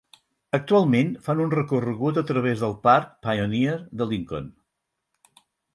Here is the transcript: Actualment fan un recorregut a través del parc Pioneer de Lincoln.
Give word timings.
Actualment 0.57 1.11
fan 1.27 1.43
un 1.43 1.51
recorregut 1.55 2.19
a 2.23 2.25
través 2.31 2.65
del 2.67 2.75
parc 2.89 3.15
Pioneer 3.27 3.79
de 4.01 4.13
Lincoln. 4.15 4.53